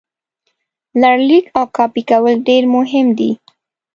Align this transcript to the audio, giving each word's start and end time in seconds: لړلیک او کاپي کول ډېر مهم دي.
لړلیک 1.01 1.45
او 1.57 1.63
کاپي 1.75 2.01
کول 2.09 2.35
ډېر 2.47 2.63
مهم 2.75 3.07
دي. 3.17 3.31